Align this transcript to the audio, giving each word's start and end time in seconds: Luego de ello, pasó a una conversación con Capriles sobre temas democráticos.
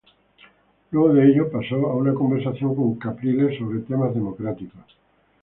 Luego 0.89 1.13
de 1.13 1.29
ello, 1.31 1.51
pasó 1.51 1.75
a 1.75 1.93
una 1.93 2.15
conversación 2.15 2.73
con 2.75 2.95
Capriles 2.95 3.59
sobre 3.59 3.81
temas 3.81 4.11
democráticos. 4.15 4.95